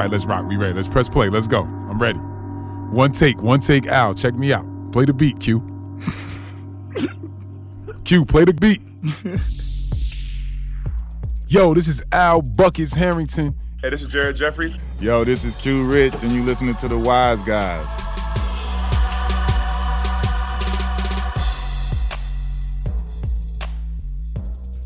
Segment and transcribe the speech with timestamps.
[0.00, 0.46] right, let's rock.
[0.46, 0.74] We ready.
[0.74, 1.28] Let's press play.
[1.28, 1.62] Let's go.
[1.62, 2.18] I'm ready.
[2.18, 4.14] One take, one take, Al.
[4.14, 4.64] Check me out.
[4.92, 5.60] Play the beat, Q.
[8.04, 8.82] Q, play the beat.
[11.48, 13.54] Yo, this is Al Buckets Harrington.
[13.82, 14.76] Hey, this is Jared Jeffries.
[15.00, 17.86] Yo, this is Q Rich, and you listening to the Wise Guys.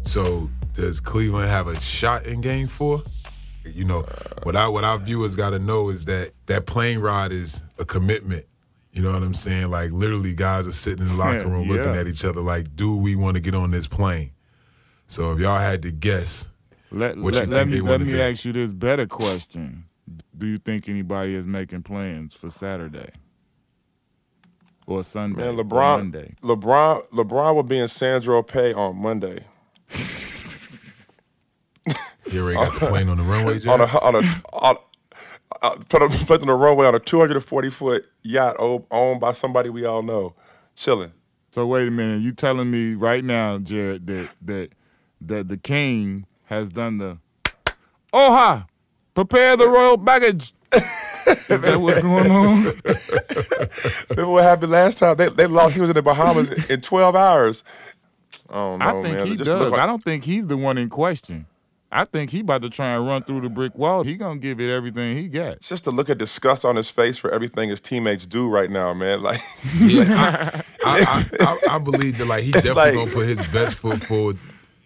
[0.05, 3.03] So, does Cleveland have a shot in Game Four?
[3.79, 4.03] You know,
[4.43, 7.85] what I what our viewers got to know is that that plane ride is a
[7.85, 8.45] commitment.
[8.91, 9.71] You know what I'm saying?
[9.71, 11.75] Like literally, guys are sitting in the locker room Yeah.
[11.77, 14.33] looking at each other like, "Do we want to get on this plane?"
[15.07, 16.49] So, if y'all had to guess,
[16.91, 18.21] Let, What let, you let think me they let wanna me do?
[18.21, 19.85] ask you this better question:
[20.37, 23.11] Do you think anybody is making plans for Saturday
[24.87, 25.43] or Sunday?
[25.45, 26.35] Man, or LeBron, Monday?
[26.43, 29.45] LeBron, LeBron will be in Saint-Tropez on Monday
[32.33, 33.81] you already got the plane on the runway, on Jared?
[33.81, 34.77] a on a on,
[35.63, 39.69] uh, put a put on the runway on a 240 foot yacht owned by somebody
[39.71, 40.35] we all know,
[40.77, 41.13] chilling.
[41.51, 44.71] So wait a minute, you telling me right now, Jared, that that
[45.21, 47.19] that the king has done the
[48.13, 48.67] Oha,
[49.15, 50.53] prepare the royal baggage.
[50.73, 52.65] Is that what's going on?
[54.11, 55.17] Remember what happened last time?
[55.17, 55.75] They they lost.
[55.75, 57.65] He was in the Bahamas in 12 hours.
[58.51, 59.27] I don't know, I think man.
[59.27, 59.73] he just does.
[59.73, 61.47] like- I don't think he's the one in question.
[61.91, 64.05] I think he about to try and run through the brick wall.
[64.05, 65.55] He gonna give it everything he got.
[65.55, 68.71] It's just to look at disgust on his face for everything his teammates do right
[68.71, 69.23] now, man.
[69.29, 69.41] Like,
[69.81, 74.01] I, I, I, I believe that like he definitely like- gonna put his best foot
[74.03, 74.39] forward.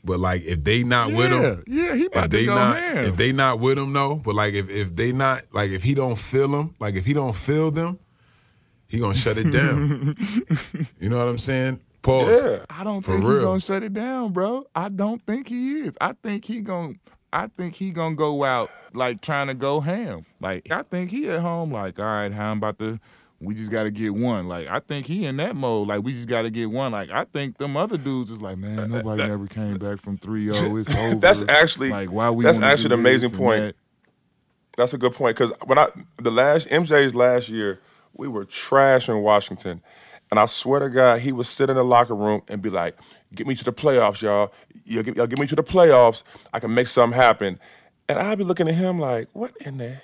[0.04, 2.76] But like if they not with him, yeah, he about if to they go not
[2.76, 3.04] ham.
[3.04, 5.94] if they not with him though, but like if if they not like if he
[5.94, 8.00] don't feel them, like if he don't feel them,
[8.88, 10.16] he gonna shut it down.
[10.98, 11.80] you know what I'm saying?
[12.02, 12.42] Pause.
[12.42, 12.58] yeah.
[12.70, 13.38] I don't For think real.
[13.38, 14.64] he gonna shut it down, bro.
[14.74, 15.96] I don't think he is.
[16.00, 16.94] I think he gonna.
[17.32, 20.26] I think he gonna go out like trying to go ham.
[20.40, 22.98] Like I think he at home like, all right, how I'm about to.
[23.40, 24.46] We just got to get one.
[24.46, 25.88] Like I think he in that mode.
[25.88, 26.92] Like we just got to get one.
[26.92, 30.80] Like I think them other dudes is like, man, nobody ever came back from 3-0.
[30.80, 31.16] It's over.
[31.16, 32.44] That's actually- like why we.
[32.44, 33.60] that's actually an amazing point.
[33.60, 33.74] that.
[34.76, 35.88] That's a good point because when I
[36.18, 37.80] the last MJ's last year,
[38.14, 39.82] we were trash in Washington,
[40.32, 42.96] and I swear to God, he would sit in the locker room and be like,
[43.34, 44.50] "Get me to the playoffs, y'all.
[44.86, 46.22] Y'all get, y'all get me to the playoffs.
[46.54, 47.60] I can make something happen."
[48.08, 50.00] And I'd be looking at him like, "What in the?"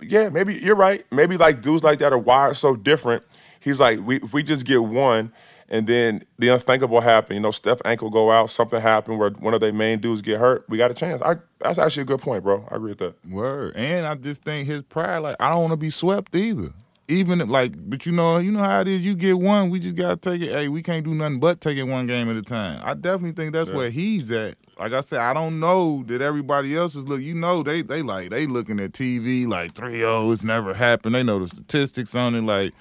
[0.00, 1.04] Yeah, maybe you're right.
[1.12, 3.24] Maybe like dudes like that are wired so different.
[3.60, 5.32] He's like, we, if we just get one,
[5.68, 7.34] and then the unthinkable happen.
[7.36, 10.40] You know, Steph ankle go out, something happen where one of their main dudes get
[10.40, 10.64] hurt.
[10.70, 11.20] We got a chance.
[11.20, 12.66] I, that's actually a good point, bro.
[12.70, 13.16] I agree with that.
[13.28, 13.76] Word.
[13.76, 16.70] And I just think his pride, like, I don't want to be swept either.
[17.10, 19.04] Even like, but you know, you know how it is.
[19.04, 20.50] You get one, we just gotta take it.
[20.50, 22.82] Hey, we can't do nothing but take it one game at a time.
[22.84, 24.56] I definitely think that's where he's at.
[24.78, 27.22] Like I said, I don't know that everybody else is look.
[27.22, 31.14] You know, they they like they looking at TV like 3-0, It's never happened.
[31.14, 32.42] They know the statistics on it.
[32.42, 32.74] Like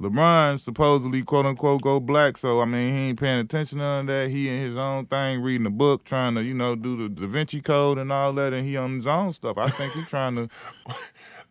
[0.00, 2.36] LeBron supposedly quote unquote go black.
[2.36, 4.30] So I mean, he ain't paying attention to none of that.
[4.30, 7.26] He in his own thing, reading a book, trying to you know do the Da
[7.26, 9.58] Vinci Code and all that, and he on his own stuff.
[9.58, 10.48] I think he's trying to.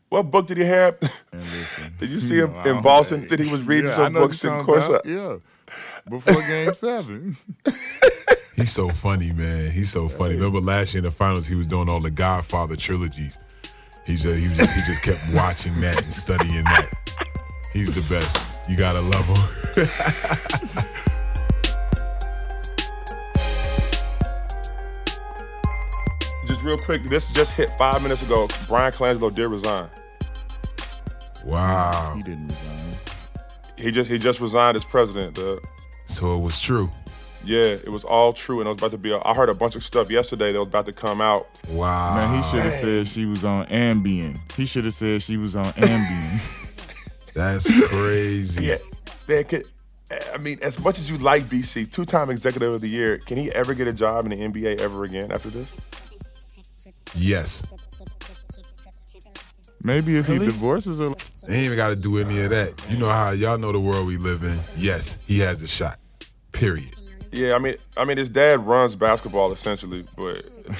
[0.09, 0.97] What book did he have?
[1.31, 3.27] And listen, Did you see him know, in don't- Boston?
[3.27, 4.89] Said he was reading Yeah, some books in talking course.
[5.05, 5.38] Yeah,
[6.09, 7.38] before Game Seven.
[8.55, 9.71] He's so funny, man.
[9.71, 10.35] He's so funny.
[10.35, 13.38] Remember last year in the finals, he was doing all the Godfather trilogies.
[14.05, 16.89] He just he was just he just kept watching that and studying that.
[17.73, 18.45] He's the best.
[18.69, 20.85] You gotta love him.
[26.65, 28.47] real quick, this just hit five minutes ago.
[28.67, 29.87] Bryan Colangelo did resign.
[31.45, 32.13] wow.
[32.15, 32.95] He didn't resign.
[33.77, 35.35] He just he just resigned as president.
[35.35, 35.61] The,
[36.05, 36.89] So it was true.
[37.43, 39.11] yeah, it was all true, and it was about to be.
[39.11, 41.47] A, I heard a bunch of stuff yesterday that was about to come out.
[41.69, 42.15] Wow.
[42.15, 44.39] Man, he should have said she was on Ambien.
[44.55, 47.33] He should have said she was on Ambien.
[47.33, 48.65] That's crazy.
[48.65, 48.77] Yeah,
[49.27, 49.43] man.
[49.43, 49.67] Could,
[50.33, 53.51] I mean, as much as you like BC, two-time Executive of the Year, can he
[53.51, 55.75] ever get a job in the NBA ever again after this?
[57.17, 57.63] Yes.
[59.81, 60.40] Maybe if Really?
[60.40, 61.09] he divorces her.
[61.47, 62.73] They ain't even got to do any of that.
[62.90, 64.57] You know how y'all know the world we live in.
[64.78, 65.99] Yes, he has a shot.
[66.51, 66.90] Period.
[67.31, 70.37] Yeah, I mean, I mean, his dad runs basketball essentially, but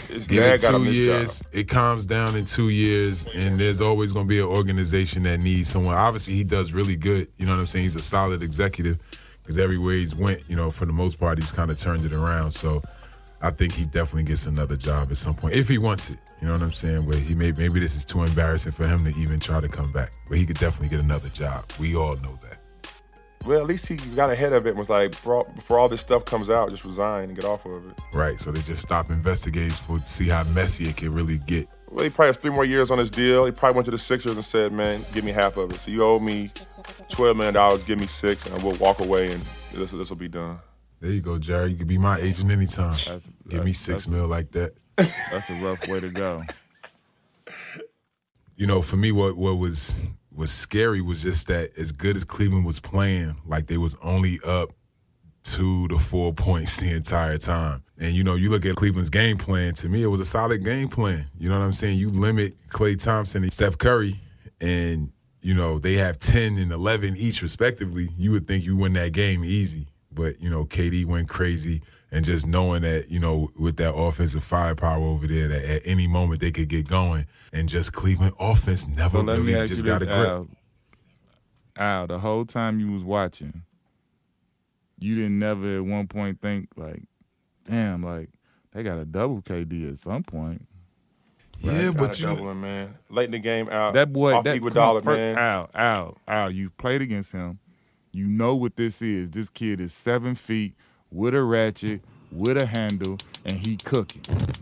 [0.08, 1.40] his Give dad it got two him this years.
[1.42, 1.48] job.
[1.54, 5.40] It calms down in two years, and there's always going to be an organization that
[5.40, 5.96] needs someone.
[5.96, 7.28] Obviously, he does really good.
[7.38, 7.84] You know what I'm saying?
[7.84, 8.98] He's a solid executive
[9.44, 12.14] because everywhere he's went, you know, for the most part, he's kind of turned it
[12.14, 12.52] around.
[12.52, 12.82] So
[13.46, 16.18] I think he definitely gets another job at some point if he wants it.
[16.42, 17.06] You know what I'm saying?
[17.06, 19.92] But he may maybe this is too embarrassing for him to even try to come
[19.92, 20.14] back.
[20.28, 21.64] But he could definitely get another job.
[21.80, 22.58] We all know that.
[23.46, 25.88] Well, at least he got ahead of it and was like, before all, before all
[25.88, 28.02] this stuff comes out, just resign and get off of it.
[28.12, 28.42] Right.
[28.42, 31.68] So they just stop investigating for to see how messy it can really get.
[31.92, 33.46] Well, he probably has three more years on his deal.
[33.46, 35.80] He probably went to the Sixers and said, "Man, give me half of it.
[35.80, 36.50] So you owe me
[37.12, 37.84] twelve million dollars.
[37.84, 40.58] Give me six, and we'll walk away, and this this will be done."
[41.00, 41.72] There you go, Jerry.
[41.72, 42.94] You can be my agent anytime.
[43.06, 44.72] That's- Give me six mil like that.
[44.98, 46.44] That's a rough way to go.
[48.56, 52.24] you know, for me, what what was was scary was just that as good as
[52.24, 54.70] Cleveland was playing, like they was only up
[55.44, 57.84] two to four points the entire time.
[57.98, 59.74] And you know, you look at Cleveland's game plan.
[59.76, 61.26] To me, it was a solid game plan.
[61.38, 61.98] You know what I'm saying?
[61.98, 64.20] You limit Klay Thompson and Steph Curry,
[64.60, 68.10] and you know they have ten and eleven each respectively.
[68.18, 71.82] You would think you win that game easy, but you know, KD went crazy.
[72.12, 76.08] And just knowing that, you know, with that offensive firepower over there, that at any
[76.08, 80.10] moment they could get going, and just Cleveland offense never So really just got this,
[80.10, 80.28] a grip.
[80.28, 80.48] Al.
[81.78, 83.64] Al, the whole time you was watching,
[84.98, 87.04] you didn't never at one point think like,
[87.66, 88.30] damn, like
[88.72, 90.66] they got a double KD at some point.
[91.60, 92.96] yeah, Gotta but you double him, man.
[93.10, 95.38] Late in the game, out That boy, off that Iguodala, first, man.
[95.38, 97.60] Al, Al, Al, you played against him.
[98.16, 99.30] You know what this is.
[99.30, 100.74] This kid is seven feet
[101.12, 102.00] with a ratchet,
[102.32, 104.22] with a handle, and he cooking.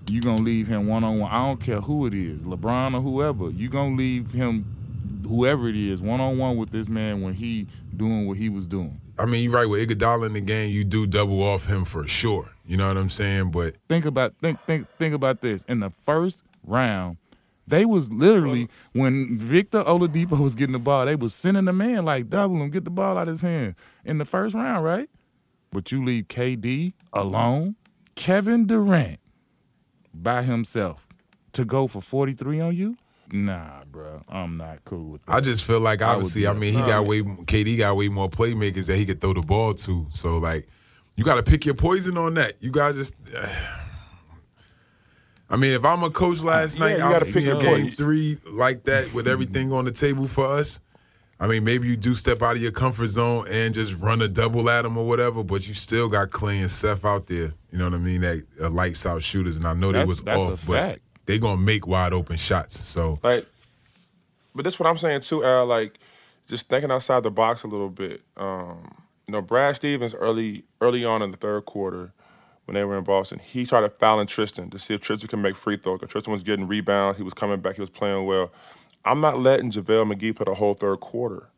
[0.09, 1.31] You gonna leave him one on one.
[1.31, 3.51] I don't care who it is, LeBron or whoever.
[3.51, 7.67] You gonna leave him, whoever it is, one on one with this man when he
[7.95, 8.99] doing what he was doing.
[9.19, 9.69] I mean, you're right.
[9.69, 12.49] With Iguodala in the game, you do double off him for sure.
[12.65, 13.51] You know what I'm saying?
[13.51, 15.63] But think about think think think about this.
[15.65, 17.17] In the first round,
[17.67, 22.05] they was literally when Victor Oladipo was getting the ball, they was sending the man
[22.05, 25.09] like double him, get the ball out of his hand in the first round, right?
[25.71, 27.75] But you leave KD alone,
[28.15, 29.19] Kevin Durant
[30.13, 31.07] by himself
[31.53, 32.97] to go for 43 on you?
[33.31, 35.33] Nah, bro, I'm not cool with that.
[35.33, 38.29] I just feel like obviously, be I, mean, he got way KD got way more
[38.29, 40.07] playmakers that he could throw the ball to.
[40.11, 40.67] So like,
[41.15, 42.61] you got to pick your poison on that.
[42.61, 43.15] You guys just.
[45.53, 47.83] I mean, if I'm a coach last Yeah, night, you gotta obviously pick your game
[47.83, 47.89] poison.
[47.91, 50.79] three like that with everything on the table for us.
[51.39, 54.27] I mean, maybe you do step out of your comfort zone and just run a
[54.27, 57.51] double at him or whatever, but you still got Klay and Steph out there.
[57.71, 58.21] You know what I mean?
[58.21, 61.01] That uh, lights out shooters, and I know they was that's a off, but fact.
[61.27, 62.79] they gonna make wide open shots.
[62.79, 63.45] So Like,
[64.55, 65.67] but that's what I'm saying too, Al.
[65.67, 65.99] Like,
[66.47, 68.21] just thinking outside the box a little bit.
[68.37, 68.95] Um,
[69.27, 72.11] you know, Brad Stevens early early on in the third quarter
[72.65, 75.55] when they were in Boston, he started fouling Tristan to see if Tristan could make
[75.55, 75.99] free throws.
[75.99, 78.51] 'cause Tristan was getting rebounds, he was coming back, he was playing well.
[79.05, 81.49] I'm not letting JaVale McGee put a whole third quarter.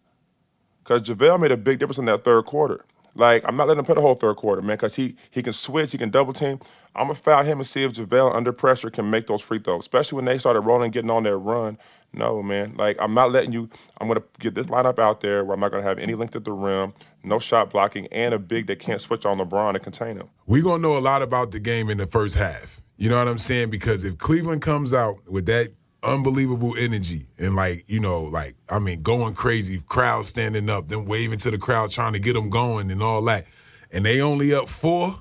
[0.84, 2.86] Because JaVale made a big difference in that third quarter.
[3.16, 5.54] Like, I'm not letting him put a whole third quarter, man, because he, he can
[5.54, 6.60] switch, he can double team.
[6.96, 9.60] I'm going to foul him and see if JaVale, under pressure, can make those free
[9.60, 11.78] throws, especially when they started rolling, getting on their run.
[12.16, 12.76] No, man.
[12.78, 13.70] Like, I'm not letting you,
[14.00, 16.46] I'm to get this lineup out there where I'm not to have any length at
[16.46, 20.18] the rim, no shot blocking, and a big that can't switch on LeBron to contain
[20.18, 20.30] him.
[20.46, 22.82] we gonna know a lot about the game in the first half.
[22.98, 23.70] You know what I'm saying?
[23.70, 25.72] Because if Cleveland comes out with that
[26.02, 31.06] unbelievable energy and like you know, like I mean, going crazy, crowd standing up, then
[31.06, 33.46] waving to the crowd, trying to get them going and all that,
[33.92, 35.20] and they only up four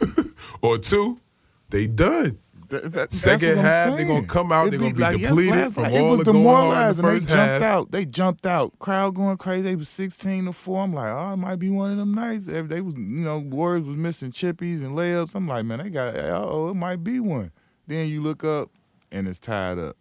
[0.62, 1.20] or two,
[1.68, 2.38] they done.
[2.70, 5.74] Th- that- Second half, they're gonna come out, It they gonna be yeah, depleted last
[5.74, 7.62] from night, all It was the on the demoralized, and they jumped half.
[7.62, 7.90] out.
[7.90, 8.78] They jumped out.
[8.78, 9.62] Crowd going crazy.
[9.62, 10.82] They was sixteen to four.
[10.84, 12.46] I'm like, oh, it might be one of them nights.
[12.46, 15.34] They was, you know, Warriors was missing chippies and layups.
[15.34, 16.14] I'm like, man, they got.
[16.16, 17.50] Oh, it might be one.
[17.86, 18.70] Then you look up,
[19.10, 19.96] and it's tied up.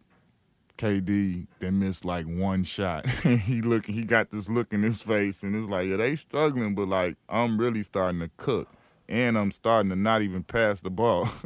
[0.77, 3.05] KD then missed like one shot.
[3.23, 6.73] he look, he got this look in his face, and it's like, yeah, they struggling,
[6.75, 8.69] but like I'm really starting to cook,
[9.09, 11.27] and I'm starting to not even pass the ball.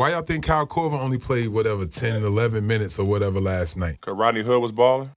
[0.00, 3.76] Why y'all think Kyle Korver only played whatever 10, and 11 minutes or whatever last
[3.76, 3.98] night?
[4.00, 5.10] Because Rodney Hood was balling.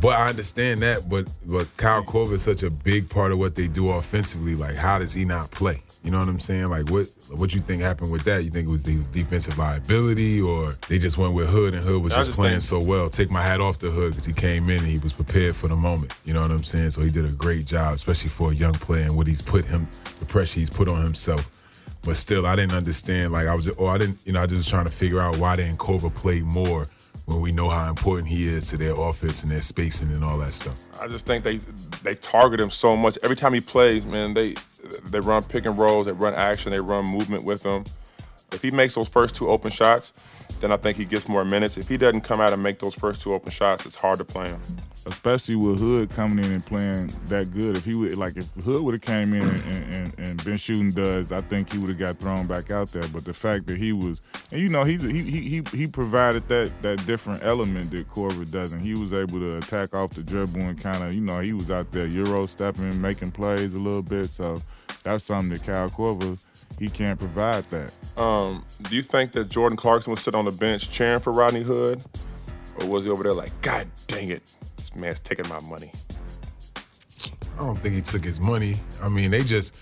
[0.00, 3.54] But I understand that, but but Kyle Korver is such a big part of what
[3.54, 4.54] they do offensively.
[4.54, 5.82] Like, how does he not play?
[6.02, 6.68] You know what I'm saying?
[6.68, 8.44] Like, what what you think happened with that?
[8.44, 12.02] You think it was the defensive liability, or they just went with Hood and Hood
[12.02, 13.10] was just just playing think- so well?
[13.10, 15.68] Take my hat off to Hood because he came in and he was prepared for
[15.68, 16.18] the moment.
[16.24, 16.92] You know what I'm saying?
[16.92, 19.66] So he did a great job, especially for a young player and what he's put
[19.66, 19.86] him,
[20.18, 21.62] the pressure he's put on himself.
[22.04, 23.32] But still, I didn't understand.
[23.32, 25.36] Like I was, or I didn't, you know, I just was trying to figure out
[25.36, 26.86] why didn't Korver play more
[27.26, 30.38] when we know how important he is to their offense and their spacing and all
[30.38, 30.76] that stuff.
[31.00, 31.58] I just think they
[32.02, 33.18] they target him so much.
[33.22, 34.54] Every time he plays, man, they
[35.04, 37.84] they run pick and rolls, they run action, they run movement with him.
[38.52, 40.12] If he makes those first two open shots,
[40.60, 41.76] then I think he gets more minutes.
[41.76, 44.24] If he doesn't come out and make those first two open shots, it's hard to
[44.24, 44.60] play him.
[45.06, 47.76] especially with Hood coming in and playing that good.
[47.76, 50.90] If he would like, if Hood would have came in and, and, and been shooting
[50.90, 53.06] duds, I think he would have got thrown back out there.
[53.12, 56.72] But the fact that he was, and you know, he he he he, provided that
[56.82, 58.80] that different element that Korver doesn't.
[58.80, 61.70] He was able to attack off the dribble and kind of, you know, he was
[61.70, 64.30] out there euro stepping, making plays a little bit.
[64.30, 64.62] So
[65.02, 66.38] that's something that Kyle Korver
[66.78, 67.92] he can't provide that.
[68.20, 71.62] Um, do you think that Jordan Clarkson was sitting on the bench cheering for Rodney
[71.62, 72.02] Hood,
[72.80, 74.42] or was he over there like, God dang it,
[74.76, 75.92] this man's taking my money?
[77.58, 78.76] I don't think he took his money.
[79.02, 79.76] I mean, they just.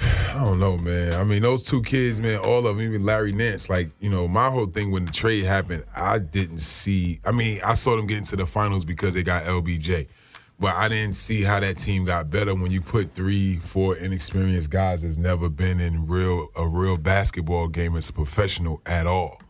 [0.30, 1.14] I don't know, man.
[1.14, 4.28] I mean, those two kids, man, all of them, even Larry Nance, like, you know,
[4.28, 7.20] my whole thing when the trade happened, I didn't see.
[7.24, 10.08] I mean, I saw them get into the finals because they got LBJ.
[10.60, 14.68] But I didn't see how that team got better when you put three, four inexperienced
[14.68, 19.40] guys that's never been in real a real basketball game as a professional at all.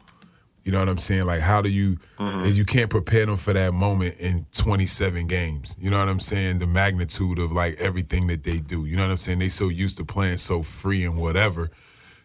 [0.62, 1.26] You know what I'm saying?
[1.26, 2.46] Like, how do you mm-hmm.
[2.52, 5.74] you can't prepare them for that moment in 27 games?
[5.80, 6.60] You know what I'm saying?
[6.60, 8.86] The magnitude of like everything that they do.
[8.86, 9.40] You know what I'm saying?
[9.40, 11.72] They so used to playing so free and whatever.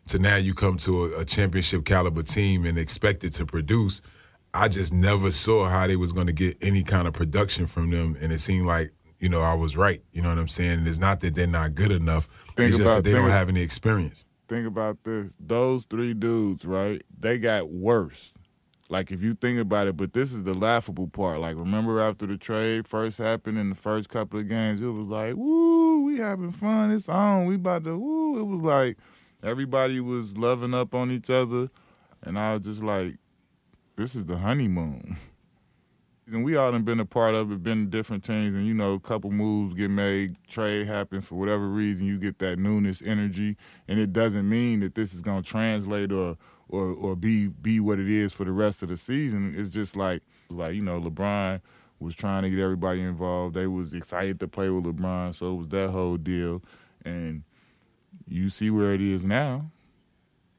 [0.10, 4.04] To now you come to a, a championship caliber team and expect it to produce
[4.56, 7.92] I just never saw how they was going to get any kind of production from
[7.92, 10.02] them, and it seemed like you know I was right.
[10.14, 10.80] You know what I'm saying?
[10.80, 12.26] And it's not that they're not good enough.
[12.56, 14.26] Think it's just about, that they don't have any experience.
[14.48, 17.02] Think about this: those three dudes, right?
[17.20, 18.34] They got worse.
[18.88, 21.40] Like if you think about it, but this is the laughable part.
[21.40, 25.08] Like remember after the trade first happened in the first couple of games, it was
[25.08, 26.92] like, "Woo, we having fun.
[26.92, 27.46] It's on.
[27.46, 28.98] We about to woo." It was like
[29.44, 31.70] everybody was loving up on each other,
[32.22, 33.18] and I was just like,
[33.96, 35.18] this is the honeymoon.
[36.28, 38.94] And we all done been a part of it, been different teams, and you know,
[38.94, 43.58] a couple moves get made, trade happen for whatever reason, you get that newness energy,
[43.88, 46.38] and it doesn't mean that this is gonna translate or
[46.68, 49.54] or or be be what it is for the rest of the season.
[49.56, 51.62] It's just like like you know, LeBron
[52.00, 53.56] was trying to get everybody involved.
[53.56, 56.64] They was excited to play with LeBron, so it was that whole deal.
[57.04, 57.44] And
[58.28, 59.70] you see where it is now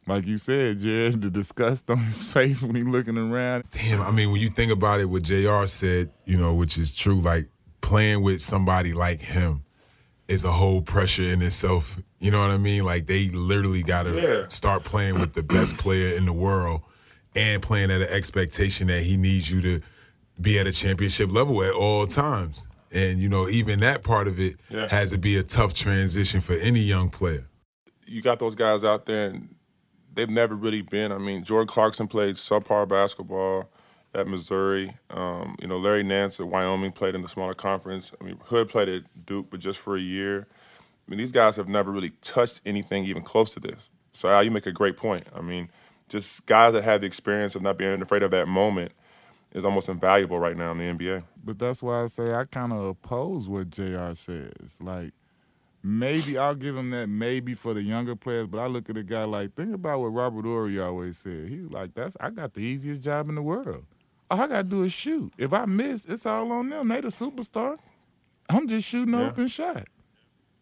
[0.07, 3.65] like you said, Jared, the disgust on his face when he looking around.
[3.71, 5.67] Damn, I mean, when you think about it, what Jr.
[5.67, 7.47] said, you know, which is true, like
[7.81, 9.65] playing with somebody like him
[10.29, 12.01] is a whole pressure in itself.
[12.19, 12.85] You know what I mean?
[12.85, 14.49] Like they literally got to yeah.
[14.49, 16.83] start playing with the best player in the world
[17.35, 19.81] and playing at an expectation that he needs you to
[20.41, 22.67] be at a championship level at all times.
[22.93, 24.89] And you know, even that part of it yeah.
[24.89, 27.47] has to be a tough transition for any young player.
[28.05, 29.56] You got those guys out there and
[30.17, 31.13] they've never really been.
[31.13, 33.69] I mean, Jordan Clarkson played subpar basketball
[34.15, 34.97] at Missouri.
[35.11, 38.13] Um, you know, Larry Nance at Wyoming played in the smaller conference.
[38.21, 40.47] I mean, Hood played at Duke, but just for a year.
[40.51, 43.93] I mean, these guys have never really touched anything even close to this.
[44.13, 45.27] So, Al, you make a great point.
[45.35, 45.69] I mean,
[46.09, 48.93] just guys that have the experience of not being afraid of that moment
[49.53, 51.23] is almost invaluable right now in the NBA.
[51.45, 54.79] But that's why I say I kind of oppose what JR says.
[54.81, 55.13] Like,
[55.87, 59.05] maybe I'll give him that maybe for the younger players, but I look at a
[59.05, 61.49] guy like think about what Robert Horry always said.
[61.49, 63.85] He was like, That's I got the easiest job in the world.
[64.31, 65.33] All I gotta do is shoot.
[65.39, 66.89] If I miss, it's all on them.
[66.89, 67.79] They the superstar.
[68.49, 69.29] I'm just shooting yeah.
[69.29, 69.87] open shot.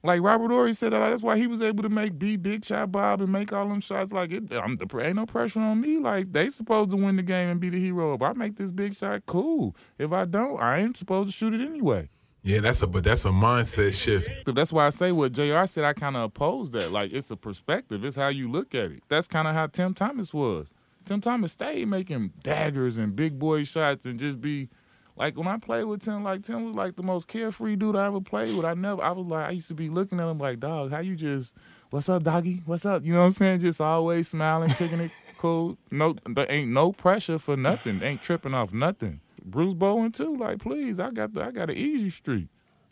[0.03, 2.93] Like Robert Horry said that that's why he was able to make B big shot
[2.93, 4.13] Bob and make all them shots.
[4.13, 5.97] Like it, I'm the ain't no pressure on me.
[5.97, 8.13] Like they supposed to win the game and be the hero.
[8.13, 9.75] If I make this big shot, cool.
[9.97, 12.11] If I don't, I ain't supposed to shoot it anyway.
[12.47, 14.31] Yeah, that's a but that's a mindset shift.
[14.45, 15.65] That's why I say what Jr.
[15.65, 15.85] said.
[15.85, 16.93] I kind of oppose that.
[16.93, 18.05] Like it's a perspective.
[18.05, 19.03] It's how you look at it.
[19.09, 20.75] That's kind of how Tim Thomas was.
[21.07, 24.69] Tim Thomas stayed making daggers and big boy shots and just be
[25.17, 26.23] like when I played with Tim.
[26.23, 28.67] Like Tim was like the most carefree dude I ever played with.
[28.67, 29.03] I never.
[29.03, 31.57] I was like I used to be looking at him like, dog, how you just
[31.89, 32.61] what's up, doggy?
[32.67, 33.07] What's up?
[33.07, 33.61] You know what I'm saying?
[33.61, 35.79] Just always smiling, kicking it cool.
[35.91, 38.03] No, there ain't no pressure for nothing.
[38.03, 39.21] Ain't tripping off nothing.
[39.45, 40.37] Bruce Bowen too.
[40.37, 42.49] Like, please, I got the, I got an easy street.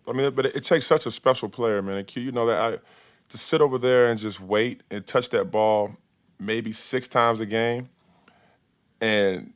[0.07, 2.05] I mean, but it, takes such a special player, man.
[2.05, 2.79] Q, you know that I
[3.29, 5.97] to sit over there and just wait and touch that ball
[6.39, 7.89] maybe six times a game,
[9.01, 9.53] and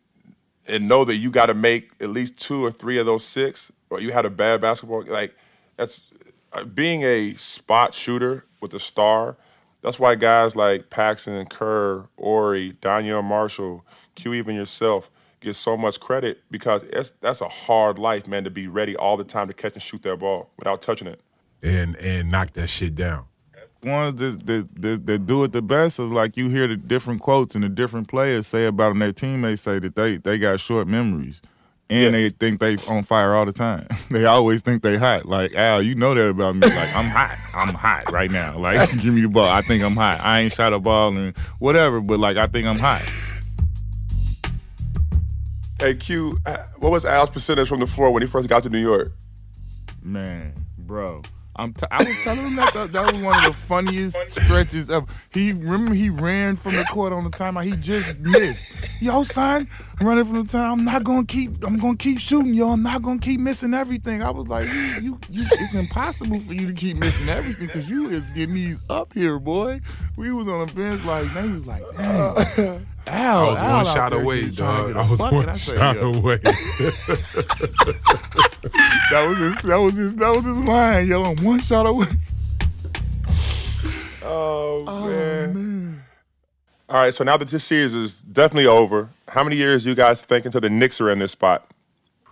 [0.69, 3.73] and know that you got to make at least two or three of those six,
[3.91, 5.05] or you had a bad basketball.
[5.05, 5.35] Like
[5.77, 6.03] that's
[6.53, 9.37] uh, being a spot shooter with a star.
[9.83, 13.85] That's why guys like Paxson, Kerr, Horry, Donyell Marshall,
[14.15, 16.85] Q, even yourself gets so much credit because
[17.21, 20.03] that's a hard life, man, to be ready all the time to catch and shoot
[20.03, 21.21] that ball without touching it.
[21.63, 23.27] And and knock that shit down.
[23.83, 27.21] Ones that, that, that, that do it the best is like you hear the different
[27.21, 28.99] quotes and the different players say about them.
[28.99, 31.41] Their teammates say that they they got short memories
[31.89, 32.11] and yeah.
[32.11, 33.87] they think they on fire all the time.
[34.11, 35.27] they always think they hot.
[35.27, 36.63] Like Al, you know that about me.
[36.63, 37.39] Like I'm hot.
[37.55, 38.59] I'm hot right now.
[38.59, 39.49] Like give me the ball.
[39.49, 40.21] I think I'm hot.
[40.21, 43.03] I ain't shot a ball and whatever, but like I think I'm hot.
[45.79, 48.71] Hey Q, uh, what was Al's percentage from the floor when he first got to
[48.71, 49.13] New York?
[50.03, 51.21] Man, bro.
[51.55, 54.89] I'm t- I was telling him that, that that was one of the funniest stretches
[54.89, 55.11] of.
[55.33, 57.65] He remember he ran from the court on the timeout.
[57.65, 59.03] He just missed.
[59.03, 59.69] yo, son,
[60.01, 60.73] running from the time.
[60.73, 61.63] I'm not gonna keep.
[61.63, 62.71] I'm gonna keep shooting, yo.
[62.71, 64.23] I'm not gonna keep missing everything.
[64.23, 67.89] I was like, you, you, you it's impossible for you to keep missing everything because
[67.89, 69.81] you is getting these up here, boy.
[70.17, 72.87] We was on the bench like, they was like, dang.
[73.09, 74.87] Al, I was Al one shot away, keep trying dog.
[74.89, 75.37] get a I was bucket.
[75.37, 76.39] one I said, shot yo, away.
[79.13, 79.57] That was his.
[79.63, 80.17] That was his.
[80.17, 81.23] That was his line, yo.
[81.25, 82.07] I'm one shot away.
[84.29, 86.03] Oh, oh man.
[86.89, 90.21] All right, so now that this series is definitely over, how many years you guys
[90.21, 91.65] think until the Knicks are in this spot?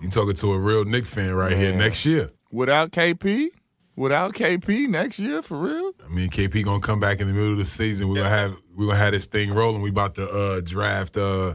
[0.01, 2.31] You talking to a real Knick fan right here next year.
[2.51, 3.47] Without KP,
[3.97, 5.93] without KP next year for real.
[6.05, 8.09] I mean, KP gonna come back in the middle of the season.
[8.09, 9.83] We're gonna have we gonna have this thing rolling.
[9.83, 11.55] We about to uh, draft uh,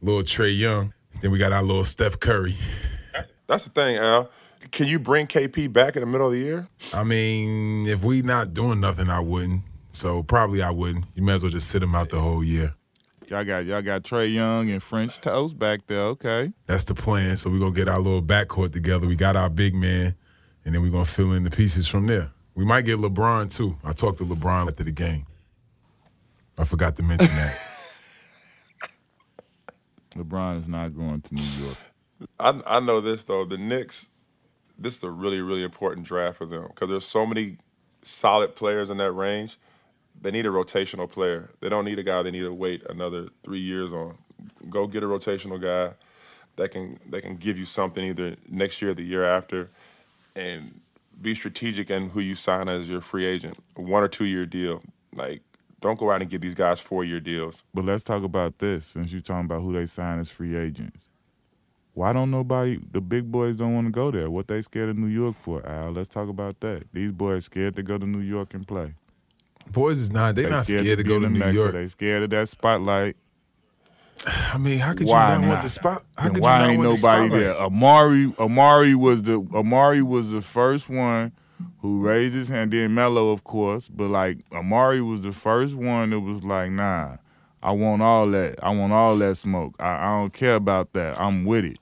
[0.00, 0.92] little Trae Young.
[1.20, 2.56] Then we got our little Steph Curry.
[3.46, 4.30] That's the thing, Al.
[4.70, 6.68] Can you bring KP back in the middle of the year?
[6.92, 9.62] I mean, if we not doing nothing, I wouldn't.
[9.90, 11.06] So probably I wouldn't.
[11.14, 12.74] You may as well just sit him out the whole year.
[13.28, 16.00] Y'all got y'all got Trae Young and French Toast back there.
[16.00, 16.52] Okay.
[16.66, 17.36] That's the plan.
[17.36, 19.06] So we're gonna get our little backcourt together.
[19.06, 20.16] We got our big man,
[20.64, 22.30] and then we're gonna fill in the pieces from there.
[22.54, 23.76] We might get LeBron too.
[23.84, 25.26] I talked to LeBron after the game.
[26.58, 27.58] I forgot to mention that.
[30.16, 31.76] LeBron is not going to New York.
[32.38, 33.44] I, I know this though.
[33.44, 34.10] The Knicks,
[34.78, 37.58] this is a really really important draft for them because there's so many
[38.02, 39.58] solid players in that range.
[40.20, 41.50] They need a rotational player.
[41.60, 44.18] They don't need a guy they need to wait another three years on.
[44.68, 45.94] Go get a rotational guy
[46.56, 49.70] that can that can give you something either next year or the year after,
[50.36, 50.80] and
[51.20, 53.58] be strategic in who you sign as your free agent.
[53.76, 54.82] One or two year deal.
[55.14, 55.42] Like
[55.80, 57.64] don't go out and give these guys four year deals.
[57.74, 61.08] But let's talk about this since you're talking about who they sign as free agents.
[61.94, 64.30] Why don't nobody, the big boys don't want to go there?
[64.30, 65.90] What they scared of New York for, Al?
[65.90, 66.84] Let's talk about that.
[66.92, 68.94] These boys scared to go to New York and play.
[69.72, 70.34] Boys is not.
[70.34, 71.52] They're They not scared, to be go to New Mecca.
[71.52, 71.72] York.
[71.72, 73.16] They scared of that spotlight.
[74.26, 75.62] I mean, how could Why you not, want not?
[75.62, 76.02] the spot?
[76.16, 77.30] How Then could why you not ain't want nobody spotlight?
[77.40, 77.54] there?
[77.54, 81.32] Amar'e, Amar'e was the Amar'e was the first one
[81.78, 82.72] who raised his hand.
[82.72, 87.16] Then Melo, of course, but like Amar'e was the first one that was like, nah,
[87.62, 88.62] I want all that.
[88.62, 89.74] I want all that smoke.
[89.80, 91.18] I, I don't care about that.
[91.18, 91.78] I'm with it.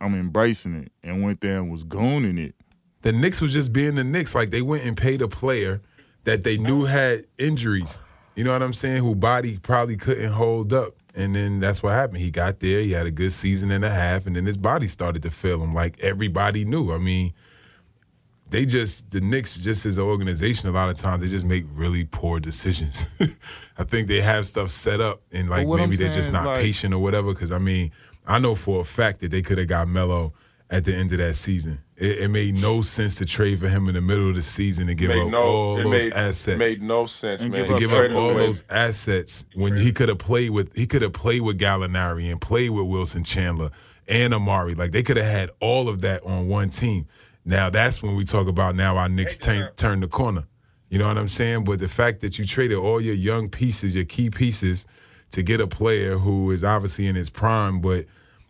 [0.00, 0.92] I'm embracing it.
[1.04, 2.54] And went there and was gooning it.
[3.02, 4.34] The Knicks was just being the Knicks.
[4.34, 5.80] Like they went and paid a player
[6.24, 8.02] that they knew had injuries.
[8.34, 9.02] You know what I'm saying?
[9.04, 10.94] Who body probably couldn't hold up.
[11.16, 12.18] And then that's what happened.
[12.18, 14.86] He got there, he had a good season and a half, and then his body
[14.86, 16.92] started to fail him like everybody knew.
[16.92, 17.32] I mean,
[18.50, 21.64] they just the Knicks just as an organization, a lot of times they just make
[21.72, 23.06] really poor decisions.
[23.78, 26.60] I think they have stuff set up and like I'm maybe they're just not like-
[26.60, 27.32] patient or whatever.
[27.32, 27.92] Because I mean,
[28.26, 30.34] I know for a fact that they could have got Melo
[30.70, 31.80] at the end of that season.
[31.98, 34.88] It, it made no sense to trade for him in the middle of the season
[34.88, 36.58] and give made up no all it those made, assets.
[36.58, 37.64] made no sense, And man.
[37.66, 38.46] to give Trade up all away.
[38.46, 42.40] those assets when he could have played with he could have played with Gallinari and
[42.40, 43.70] played with Wilson Chandler
[44.08, 44.76] and Amar'e.
[44.76, 47.06] Like they could have had all of that on one team.
[47.44, 50.44] Now that's when we talk about now our Knicks turn, turn the corner.
[50.90, 51.64] You know what I'm saying?
[51.64, 54.86] But the fact that you traded all your young pieces, your key pieces,
[55.30, 58.04] to get a player who is obviously in his prime, but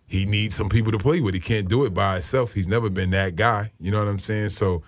[0.07, 1.35] he needs some people to play with.
[1.35, 2.53] He can't do it by himself.
[2.53, 3.73] He's never been that guy.
[3.81, 4.51] You know what I'm saying?
[4.51, 4.83] So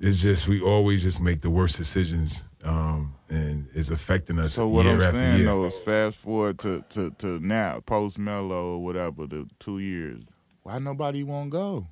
[0.00, 4.66] it's just we always just make the worst decisions, um, and it's affecting us So
[4.68, 5.44] what year I'm after saying year.
[5.46, 10.24] though is fast forward to, to, to now, post Melo or whatever, the two years.
[10.64, 11.86] Why nobody won't go?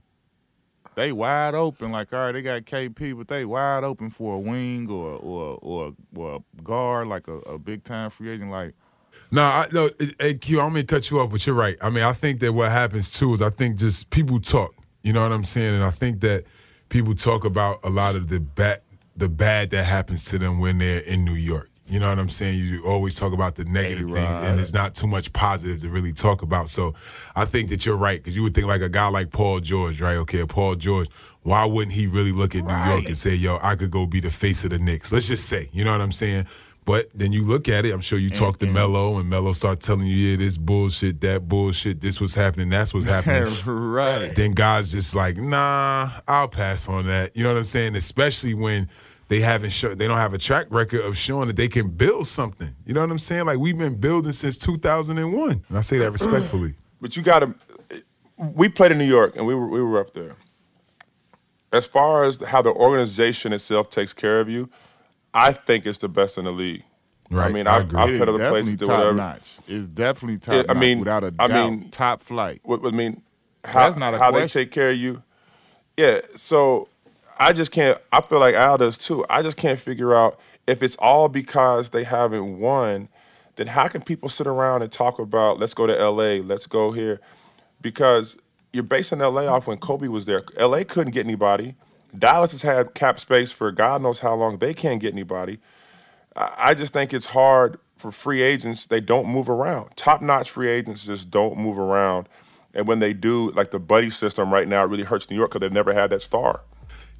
[0.96, 4.38] They wide open, like all right, they got KP, but they wide open for a
[4.40, 8.50] wing or or or, or a guard, like a, a big time free agent.
[8.50, 8.74] Like
[9.32, 11.76] No, I, no, hey Q, I'm gonna cut you off, but you're right.
[11.80, 14.74] I mean, I think that what happens too is I think just people talk.
[15.02, 15.74] You know what I'm saying?
[15.74, 16.44] And I think that
[16.88, 18.80] people talk about a lot of the bad,
[19.16, 21.70] the bad that happens to them when they're in New York.
[21.86, 22.56] You know what I'm saying?
[22.58, 26.12] You always talk about the negative things, and there's not too much positive to really
[26.12, 26.68] talk about.
[26.68, 26.94] So
[27.34, 30.00] I think that you're right because you would think like a guy like Paul George,
[30.00, 30.14] right?
[30.18, 31.08] Okay, Paul George.
[31.42, 34.20] Why wouldn't he really look at New York and say, "Yo, I could go be
[34.20, 35.12] the face of the Knicks"?
[35.12, 36.46] Let's just say, you know what I'm saying?
[36.84, 37.92] But then you look at it.
[37.92, 38.74] I'm sure you talk to mm-hmm.
[38.74, 42.94] Melo, and Melo start telling you, "Yeah, this bullshit, that bullshit, this was happening, that's
[42.94, 44.34] what's happening." right.
[44.34, 47.36] then guys just like, nah, I'll pass on that.
[47.36, 47.96] You know what I'm saying?
[47.96, 48.88] Especially when
[49.28, 52.26] they haven't shown, they don't have a track record of showing that they can build
[52.26, 52.74] something.
[52.84, 53.46] You know what I'm saying?
[53.46, 56.74] Like we've been building since 2001, and I say that respectfully.
[57.00, 57.54] But you got to.
[58.36, 60.36] We played in New York, and we were we were up there.
[61.72, 64.68] As far as how the organization itself takes care of you,
[65.34, 66.84] I think it's the best in the league.
[67.30, 68.00] I Right, mean, I I, agree.
[68.00, 69.14] I've It other definitely places, do whatever.
[69.14, 69.58] notch.
[69.68, 71.50] It's definitely top Yeah, I notch, mean- without a doubt.
[71.50, 72.60] I mean- top flight.
[72.64, 73.22] What, I mean,
[73.64, 75.22] how, That's not a how they take care of you.
[75.96, 76.88] Yeah, so
[77.38, 77.98] I just can't.
[78.12, 79.24] I feel like Al does too.
[79.30, 83.08] I just can't figure out if it's all because they haven't won
[83.56, 86.92] then how can people sit around and talk about let's go to LA, let's go
[86.92, 87.20] here?
[87.82, 88.38] Because
[88.72, 90.42] you're basing LA off when Kobe was there.
[90.58, 91.74] LA couldn't get anybody.
[92.18, 94.58] Dallas has had cap space for God knows how long.
[94.58, 95.58] They can't get anybody.
[96.36, 98.86] I I just think it's hard for free agents.
[98.86, 99.96] They don't move around.
[99.96, 102.28] Top notch free agents just don't move around.
[102.72, 105.50] And when they do, like the buddy system right now, it really hurts New York
[105.50, 106.62] because they've never had that star.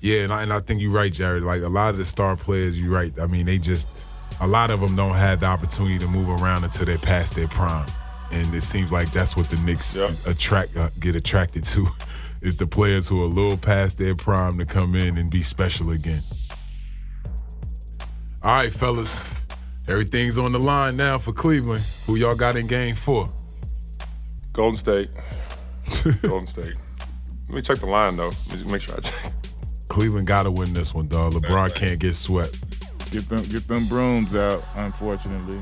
[0.00, 1.42] Yeah, and I, and I think you're right, Jared.
[1.42, 3.12] Like a lot of the star players, you're right.
[3.18, 3.88] I mean, they just
[4.40, 7.48] a lot of them don't have the opportunity to move around until they pass their
[7.48, 7.86] prime,
[8.30, 10.10] and it seems like that's what the Knicks Yeah.
[10.24, 11.86] attract uh, get attracted to,
[12.40, 15.42] is the players who are a little past their prime to come in and be
[15.42, 16.22] special again.
[18.42, 19.22] All right, fellas,
[19.86, 21.84] everything's on the line now for Cleveland.
[22.06, 23.30] Who y'all got in Game Four?
[24.52, 25.10] Golden State.
[26.22, 26.74] Golden State.
[27.48, 28.32] Let me check the line though.
[28.48, 29.32] Let me make sure I check.
[29.88, 31.34] Cleveland got to win this one, dog.
[31.34, 32.52] LeBron can't get swept.
[33.10, 35.60] Get them get them brooms out, unfortunately.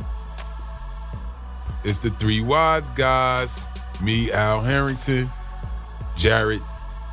[1.82, 3.66] It's the three wise guys.
[4.02, 5.30] Me, Al Harrington,
[6.18, 6.60] Jared,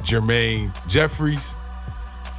[0.01, 1.55] Jermaine Jeffries,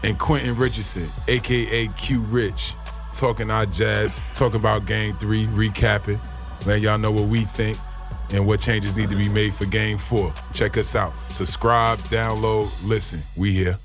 [0.03, 2.75] and Quentin Richardson, aka Q Rich,
[3.15, 6.21] talking our jazz, talking about game three, recapping.
[6.67, 7.79] Letting y'all know what we think
[8.31, 10.35] and what changes need to be made for game four.
[10.53, 11.13] Check us out.
[11.29, 13.23] Subscribe, download, listen.
[13.37, 13.79] We here.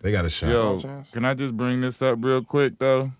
[0.00, 0.50] They got a shot.
[0.50, 0.80] Yo,
[1.12, 3.12] can I just bring this up real quick though?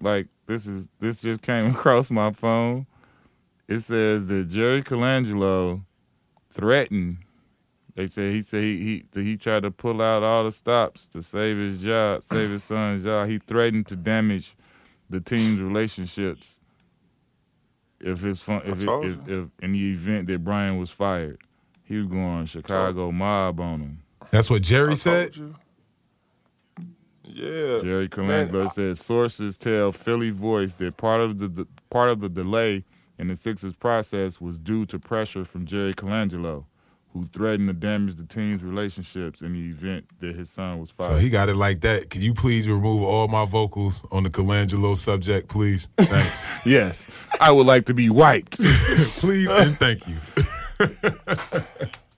[0.00, 2.86] Like this is this just came across my phone.
[3.68, 5.82] It says that Jerry Colangelo
[6.50, 7.18] threatened.
[7.94, 11.22] They say he said he he, he tried to pull out all the stops to
[11.22, 13.28] save his job, save his son's job.
[13.28, 14.56] He threatened to damage
[15.10, 16.60] the team's relationships
[18.00, 21.38] if his fun, if, it, told if, if in the event that Bryan was fired.
[21.84, 24.02] He was going Chicago mob on him.
[24.30, 25.36] That's what Jerry I said.
[27.24, 27.80] Yeah.
[27.82, 32.28] Jerry Colangelo said sources tell Philly Voice that part of the, the part of the
[32.28, 32.84] delay
[33.18, 36.64] in the Sixers process was due to pressure from Jerry Colangelo,
[37.12, 41.08] who threatened to damage the team's relationships in the event that his son was fired.
[41.08, 42.08] So he got it like that.
[42.08, 45.88] Can you please remove all my vocals on the Colangelo subject, please?
[45.98, 46.42] Thanks.
[46.66, 48.58] yes, I would like to be wiped.
[49.18, 50.16] please and thank you.